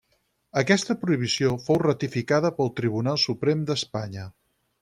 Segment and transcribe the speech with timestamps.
[0.61, 4.29] Aquesta prohibició fou ratificada pel Tribunal Suprem d'Espanya.